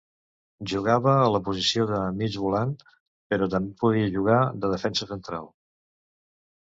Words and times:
Jugava 0.69 1.11
a 1.25 1.27
la 1.33 1.41
posició 1.49 1.85
de 1.91 1.99
mig 2.21 2.37
volant, 2.45 2.73
però 3.35 3.51
també 3.55 3.77
podia 3.85 4.09
jugar 4.17 4.39
de 4.65 4.73
defensa 4.73 5.09
central. 5.15 5.47